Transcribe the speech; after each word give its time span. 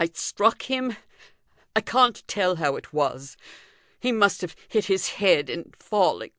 I 0.00 0.06
struck 0.14 0.62
him 0.62 0.96
I 1.76 1.82
can't 1.82 2.26
tell 2.26 2.56
how 2.56 2.76
it 2.76 2.94
was. 2.94 3.36
He 4.00 4.10
must 4.10 4.40
have 4.40 4.56
hit 4.68 4.86
his 4.86 5.08
head 5.20 5.50
in 5.50 5.74
falling. 5.78 6.30